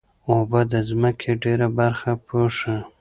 اوبه 0.29 0.59
د 0.71 0.73
ځمکې 0.89 1.31
ډېره 1.43 1.67
برخه 1.79 2.11
پوښي. 2.27 2.75